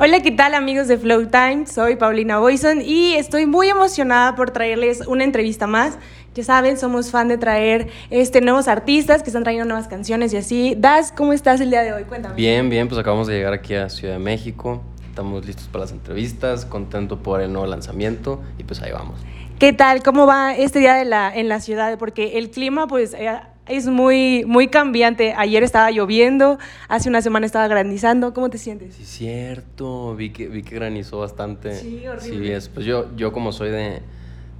[0.00, 1.66] Hola, ¿qué tal amigos de Flow Time?
[1.66, 5.98] Soy Paulina Boyson y estoy muy emocionada por traerles una entrevista más.
[6.36, 10.36] Ya saben, somos fan de traer este, nuevos artistas que están trayendo nuevas canciones y
[10.36, 10.76] así.
[10.78, 12.04] Das, ¿cómo estás el día de hoy?
[12.04, 12.36] Cuéntame.
[12.36, 14.80] Bien, bien, pues acabamos de llegar aquí a Ciudad de México.
[15.08, 19.18] Estamos listos para las entrevistas, contento por el nuevo lanzamiento y pues ahí vamos.
[19.58, 20.04] ¿Qué tal?
[20.04, 21.98] ¿Cómo va este día de la, en la ciudad?
[21.98, 23.28] Porque el clima, pues, eh,
[23.68, 25.34] es muy, muy cambiante.
[25.36, 26.58] Ayer estaba lloviendo,
[26.88, 28.32] hace una semana estaba granizando.
[28.34, 28.94] ¿Cómo te sientes?
[28.94, 30.14] Sí, cierto.
[30.16, 31.74] Vi que, vi que granizó bastante.
[31.76, 32.46] Sí, horrible.
[32.46, 34.02] Sí, es, pues yo, yo como soy de,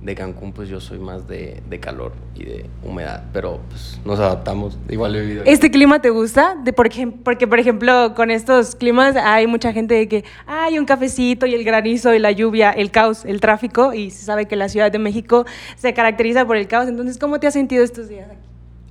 [0.02, 4.20] de Cancún, pues yo soy más de, de calor y de humedad, pero pues nos
[4.20, 4.78] adaptamos.
[4.88, 5.42] Igual he vivido.
[5.44, 6.54] ¿Este clima te gusta?
[6.62, 10.78] De por ejem- porque, por ejemplo, con estos climas hay mucha gente de que hay
[10.78, 14.46] un cafecito y el granizo y la lluvia, el caos, el tráfico, y se sabe
[14.46, 15.44] que la Ciudad de México
[15.76, 16.88] se caracteriza por el caos.
[16.88, 18.38] Entonces, ¿cómo te has sentido estos días aquí?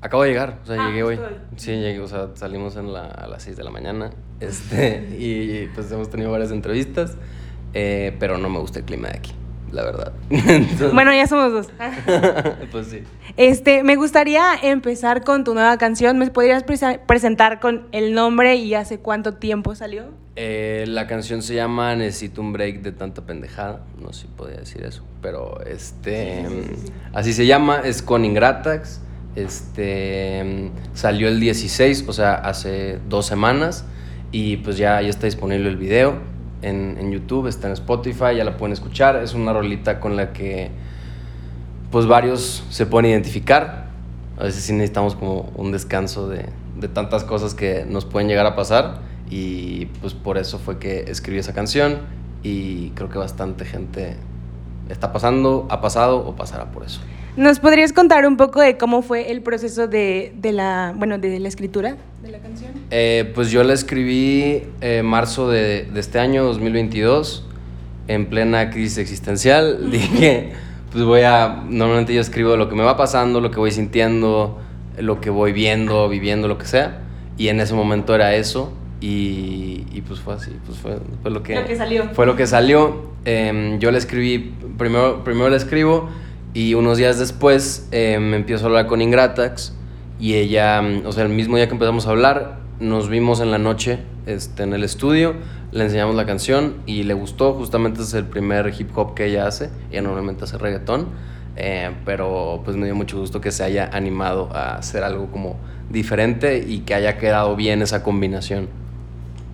[0.02, 1.16] Acabo de llegar, o sea, Ah, llegué hoy.
[1.18, 1.40] justo hoy.
[1.58, 5.68] Sí, llegué, o sea, salimos en la- a las 6 de la mañana este, y
[5.74, 7.16] pues hemos tenido varias entrevistas,
[7.74, 9.34] eh, pero no me gusta el clima de aquí,
[9.72, 10.14] la verdad.
[10.30, 11.68] Entonces, Bueno, ya somos dos.
[12.71, 13.04] pues sí.
[13.38, 16.18] Este, me gustaría empezar con tu nueva canción.
[16.20, 20.05] ¿Me podrías presa- presentar con el nombre y hace cuánto tiempo salió?
[20.36, 23.82] Eh, la canción se llama Necesito un break de tanta pendejada.
[23.99, 26.46] No sé si podía decir eso, pero este.
[27.14, 29.02] Así se llama, es con Ingratax.
[29.38, 30.71] Este.
[30.93, 33.85] Salió el 16, o sea, hace dos semanas.
[34.32, 36.16] Y pues ya, ya está disponible el video
[36.62, 39.15] en, en YouTube, está en Spotify, ya la pueden escuchar.
[39.18, 40.70] Es una rolita con la que
[41.91, 43.88] pues varios se pueden identificar.
[44.38, 48.46] A veces sí necesitamos como un descanso de, de tantas cosas que nos pueden llegar
[48.46, 48.99] a pasar
[49.30, 51.99] y pues por eso fue que escribí esa canción
[52.43, 54.15] y creo que bastante gente
[54.90, 57.02] está pasando, ha pasado o pasará por eso.
[57.38, 61.40] ¿Nos podrías contar un poco de cómo fue el proceso de, de la, bueno, de
[61.40, 62.71] la escritura de la canción?
[62.90, 67.46] Eh, pues yo la escribí en marzo de, de este año, 2022,
[68.08, 69.88] en plena crisis existencial.
[69.91, 70.53] Dije,
[70.91, 74.58] pues voy a, normalmente yo escribo lo que me va pasando, lo que voy sintiendo,
[74.98, 77.04] lo que voy viendo, viviendo, lo que sea.
[77.38, 78.74] Y en ese momento era eso.
[79.00, 81.54] Y, y pues fue así, pues fue, fue lo que...
[81.54, 82.09] Lo que salió.
[82.14, 83.12] Fue lo que salió.
[83.25, 86.09] Em, yo la escribí, primero, primero la escribo
[86.57, 89.73] y unos días después em, empiezo a hablar con Ingratax
[90.19, 93.51] y ella, mm, o sea, el mismo día que empezamos a hablar, nos vimos en
[93.51, 95.35] la noche este, en el estudio,
[95.72, 99.45] le enseñamos la canción y le gustó, justamente es el primer hip hop que ella
[99.45, 101.09] hace, ella normalmente hace reggaetón,
[101.57, 105.57] eh, pero pues me dio mucho gusto que se haya animado a hacer algo como
[105.91, 108.68] diferente y que haya quedado bien esa combinación.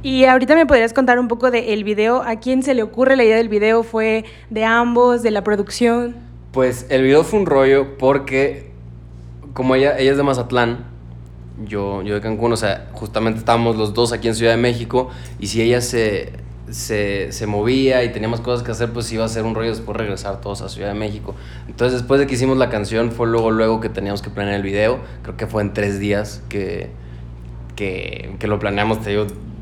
[0.04, 2.24] Y ahorita me podrías contar un poco del video.
[2.24, 3.84] ¿A quién se le ocurre la idea del video?
[3.84, 6.32] ¿Fue de ambos, de la producción?
[6.54, 8.70] Pues el video fue un rollo porque
[9.54, 10.86] como ella, ella es de Mazatlán,
[11.66, 15.10] yo, yo de Cancún, o sea, justamente estábamos los dos aquí en Ciudad de México
[15.40, 16.34] y si ella se,
[16.70, 19.98] se, se movía y teníamos cosas que hacer, pues iba a ser un rollo después
[19.98, 21.34] regresar todos a Ciudad de México.
[21.68, 24.64] Entonces después de que hicimos la canción fue luego, luego que teníamos que planear el
[24.64, 26.92] video, creo que fue en tres días que,
[27.76, 29.18] que, que lo planeamos, te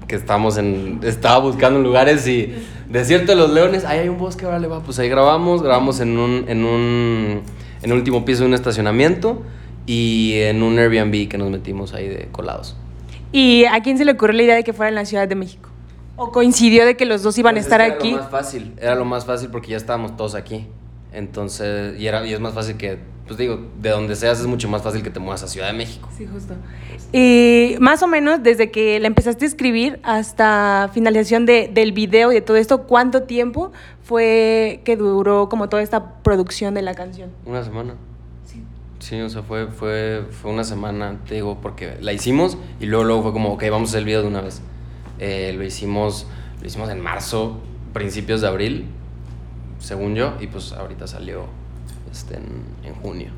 [0.10, 2.54] que estábamos en, estaba buscando lugares y
[2.92, 6.18] Desierto de los Leones, ahí hay un bosque, vale, va, pues ahí grabamos, grabamos en
[6.18, 7.42] un, en un,
[7.82, 9.44] en el último piso de un estacionamiento
[9.86, 12.76] y en un Airbnb que nos metimos ahí de colados.
[13.32, 15.36] ¿Y a quién se le ocurrió la idea de que fuera en la Ciudad de
[15.36, 15.70] México?
[16.18, 18.12] ¿O coincidió de que los dos iban a Pues es estar que era aquí?
[18.12, 20.68] Lo más fácil, era lo más fácil porque ya estábamos todos aquí.
[21.14, 23.00] Entonces, y, era, y es más fácil que,
[23.32, 25.74] pues digo, de donde seas es mucho más fácil que te muevas a Ciudad de
[25.74, 26.10] México.
[26.18, 26.54] Sí, justo.
[27.14, 32.34] Y más o menos desde que la empezaste a escribir hasta finalización de, del video
[32.34, 33.72] y de todo esto, ¿cuánto tiempo
[34.04, 37.30] fue que duró como toda esta producción de la canción?
[37.46, 37.94] Una semana.
[38.44, 38.62] Sí.
[39.00, 43.06] Sí, o sea, fue, fue, fue una semana, te digo, porque la hicimos y luego,
[43.06, 44.62] luego fue como, ok, vamos a hacer el video de una vez.
[45.20, 46.28] Eh, lo, hicimos,
[46.60, 47.62] lo hicimos en marzo,
[47.94, 48.88] principios de abril,
[49.80, 51.61] según yo, y pues ahorita salió
[52.12, 53.32] este, en, en junio.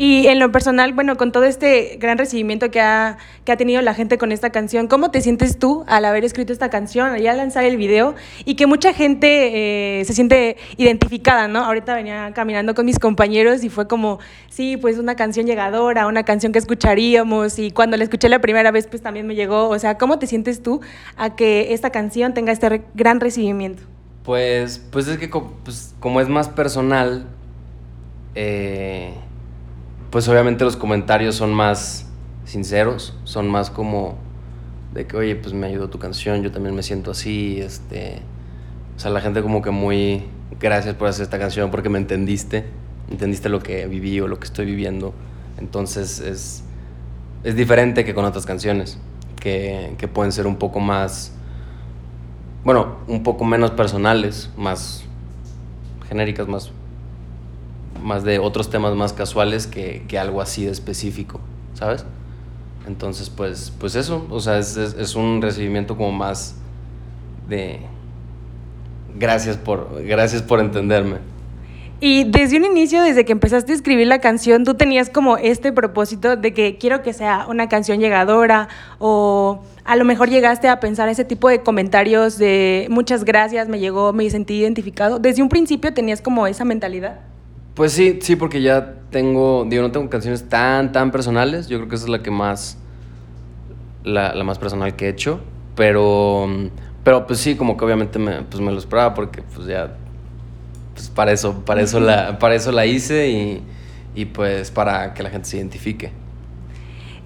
[0.00, 3.82] Y en lo personal, bueno, con todo este gran recibimiento que ha, que ha tenido
[3.82, 7.20] la gente con esta canción, ¿cómo te sientes tú al haber escrito esta canción, al
[7.20, 11.64] ya lanzar el video y que mucha gente eh, se siente identificada, ¿no?
[11.64, 16.22] Ahorita venía caminando con mis compañeros y fue como, sí, pues una canción llegadora, una
[16.22, 19.68] canción que escucharíamos y cuando la escuché la primera vez, pues también me llegó.
[19.68, 20.80] O sea, ¿cómo te sientes tú
[21.16, 23.82] a que esta canción tenga este re- gran recibimiento?
[24.22, 27.26] Pues, pues es que pues, como es más personal,
[28.34, 29.14] eh,
[30.10, 32.06] pues obviamente los comentarios son más
[32.44, 34.16] sinceros, son más como
[34.94, 38.20] de que, oye, pues me ayudó tu canción, yo también me siento así, este,
[38.96, 40.24] o sea, la gente como que muy,
[40.58, 42.64] gracias por hacer esta canción porque me entendiste,
[43.10, 45.12] entendiste lo que viví o lo que estoy viviendo,
[45.58, 46.64] entonces es,
[47.44, 48.98] es diferente que con otras canciones,
[49.40, 51.32] que, que pueden ser un poco más
[52.64, 55.04] bueno, un poco menos personales, más
[56.08, 56.70] genéricas, más,
[58.02, 61.40] más de otros temas más casuales que, que algo así de específico,
[61.74, 62.04] ¿sabes?
[62.86, 66.56] Entonces, pues, pues eso, o sea, es, es, es un recibimiento como más
[67.48, 67.80] de
[69.18, 71.16] gracias por, gracias por entenderme.
[72.00, 75.72] Y desde un inicio, desde que empezaste a escribir la canción, tú tenías como este
[75.72, 78.68] propósito de que quiero que sea una canción llegadora
[79.00, 83.80] o a lo mejor llegaste a pensar ese tipo de comentarios de muchas gracias, me
[83.80, 85.18] llegó, me sentí identificado.
[85.18, 87.18] Desde un principio tenías como esa mentalidad.
[87.78, 91.68] Pues sí, sí, porque ya tengo, digo, no tengo canciones tan, tan personales.
[91.68, 92.76] Yo creo que esa es la que más,
[94.02, 95.38] la, la más personal que he hecho.
[95.76, 96.48] Pero,
[97.04, 99.96] pero pues sí, como que obviamente me, pues me lo esperaba porque pues ya
[100.92, 103.62] pues para eso, para eso, la, para eso la hice y,
[104.16, 106.10] y pues para que la gente se identifique.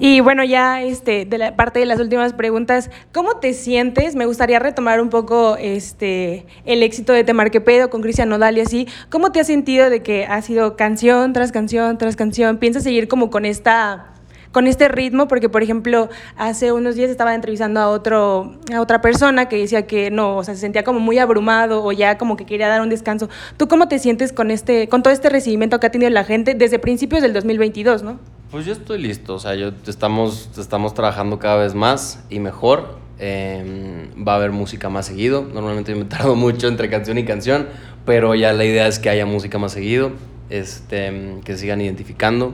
[0.05, 4.17] Y bueno, ya este, de la parte de las últimas preguntas, ¿cómo te sientes?
[4.17, 8.59] Me gustaría retomar un poco este, el éxito de Te Marque Pedo con Cristian Nodal
[8.59, 8.89] y así.
[9.11, 12.59] ¿Cómo te has sentido de que ha sido canción tras canción tras canción?
[12.59, 14.15] ¿Piensas seguir como con esta
[14.51, 19.01] con este ritmo, porque por ejemplo, hace unos días estaba entrevistando a, otro, a otra
[19.01, 22.37] persona que decía que no, o sea, se sentía como muy abrumado o ya como
[22.37, 23.29] que quería dar un descanso.
[23.57, 26.55] ¿Tú cómo te sientes con, este, con todo este recibimiento que ha tenido la gente
[26.55, 28.19] desde principios del 2022, no?
[28.53, 32.99] Pues yo estoy listo, o sea, yo estamos, estamos trabajando cada vez más y mejor.
[33.19, 35.41] Eh, va a haber música más seguido.
[35.43, 37.67] Normalmente me tardo mucho entre canción y canción,
[38.05, 40.13] pero ya la idea es que haya música más seguido,
[40.51, 42.53] este, que sigan identificando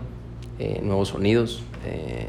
[0.60, 1.64] eh, nuevos sonidos.
[1.84, 2.28] Eh,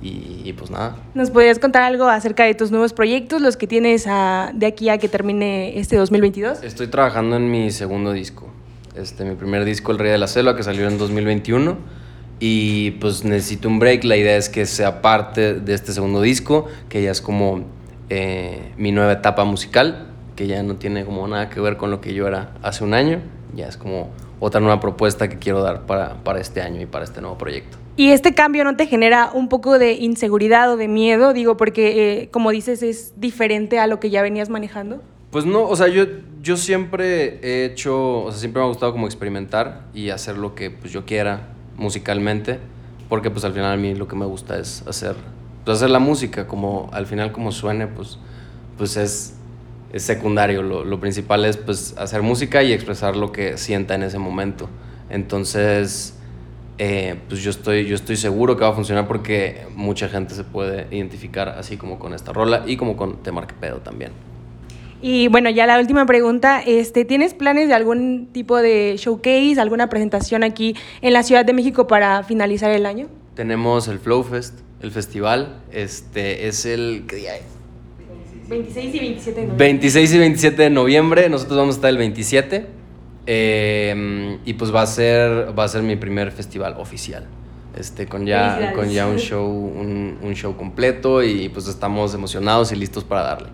[0.00, 0.96] y, y, pues nada.
[1.14, 4.88] ¿Nos podrías contar algo acerca de tus nuevos proyectos, los que tienes a, de aquí
[4.88, 6.62] a que termine este 2022?
[6.62, 8.48] Estoy trabajando en mi segundo disco.
[8.94, 12.01] Este, mi primer disco, El Rey de la Selva, que salió en 2021.
[12.44, 14.02] Y pues necesito un break.
[14.02, 17.62] La idea es que sea parte de este segundo disco, que ya es como
[18.10, 22.00] eh, mi nueva etapa musical, que ya no tiene como nada que ver con lo
[22.00, 23.20] que yo era hace un año.
[23.54, 24.10] Ya es como
[24.40, 27.78] otra nueva propuesta que quiero dar para, para este año y para este nuevo proyecto.
[27.96, 31.34] ¿Y este cambio no te genera un poco de inseguridad o de miedo?
[31.34, 35.00] Digo, porque eh, como dices, es diferente a lo que ya venías manejando.
[35.30, 36.06] Pues no, o sea, yo,
[36.42, 40.56] yo siempre he hecho, o sea, siempre me ha gustado como experimentar y hacer lo
[40.56, 42.58] que pues, yo quiera musicalmente,
[43.08, 45.16] porque pues al final a mí lo que me gusta es hacer,
[45.64, 48.18] pues, hacer la música, como al final como suene, pues,
[48.78, 49.34] pues es,
[49.92, 54.04] es secundario, lo, lo principal es pues hacer música y expresar lo que sienta en
[54.04, 54.68] ese momento.
[55.10, 56.14] Entonces
[56.78, 60.42] eh, pues yo estoy, yo estoy seguro que va a funcionar porque mucha gente se
[60.42, 64.12] puede identificar así como con esta rola y como con Te Marque Pedo también.
[65.02, 69.88] Y bueno, ya la última pregunta, este, ¿tienes planes de algún tipo de showcase, alguna
[69.88, 73.08] presentación aquí en la Ciudad de México para finalizar el año?
[73.34, 77.42] Tenemos el Flow Fest, el festival, este es el ¿qué día es?
[78.48, 79.66] 26 y 27 de noviembre.
[79.66, 82.66] 26 y 27 de noviembre, nosotros vamos a estar el 27
[83.26, 87.26] eh, y pues va a ser va a ser mi primer festival oficial.
[87.76, 92.70] Este, con ya, con ya un show, un, un, show completo y pues estamos emocionados
[92.70, 93.48] y listos para darle.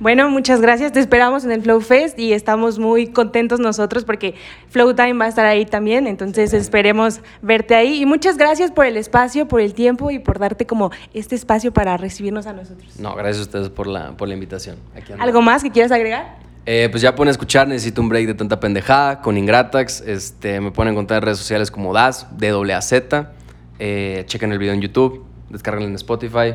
[0.00, 0.92] Bueno, muchas gracias.
[0.92, 4.34] Te esperamos en el Flow Fest y estamos muy contentos nosotros porque
[4.70, 6.06] Flow Time va a estar ahí también.
[6.06, 8.00] Entonces esperemos verte ahí.
[8.00, 11.70] Y muchas gracias por el espacio, por el tiempo y por darte como este espacio
[11.74, 12.98] para recibirnos a nosotros.
[12.98, 14.78] No, gracias a ustedes por la, por la invitación.
[15.18, 16.38] ¿Algo más que quieras agregar?
[16.64, 20.00] Eh, pues ya pueden escuchar, necesito un break de tanta pendejada con Ingratax.
[20.00, 23.32] Este, me pueden encontrar en redes sociales como DAS, D-A-Z.
[23.78, 26.54] Eh, chequen el video en YouTube, descarguen en Spotify,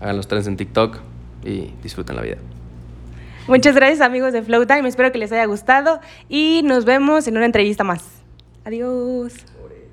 [0.00, 1.11] hagan los trenes en TikTok
[1.44, 2.36] y disfruten la vida.
[3.48, 7.36] Muchas gracias amigos de Flow Time, espero que les haya gustado y nos vemos en
[7.36, 8.04] una entrevista más.
[8.64, 9.34] Adiós.